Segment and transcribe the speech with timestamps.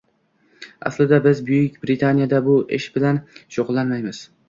[0.91, 4.29] Aslida biz Buyuk Britaniyada bu ish bilan shugʻullanmaymiz